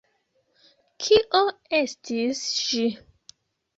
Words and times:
Kio 1.05 1.43
estis 1.81 2.43
ĝi? 2.67 2.91